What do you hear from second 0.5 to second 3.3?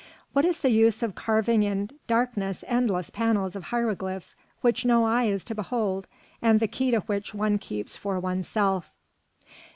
the use of carving in darkness endless